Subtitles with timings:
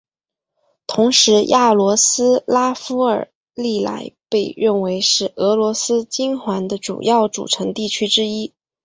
[0.87, 8.51] 同时雅罗斯拉夫尔历来被认为是俄罗斯金环的主要组成地区之一。